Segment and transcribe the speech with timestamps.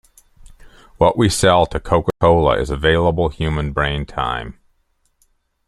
[0.97, 4.59] What we sell to Coca-Cola is available human brain time.